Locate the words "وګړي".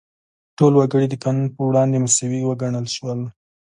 0.75-1.07